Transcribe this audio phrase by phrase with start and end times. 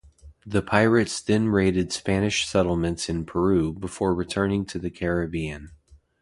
[0.47, 5.73] The pirates then raided Spanish settlements in Peru before returning to the Caribbean.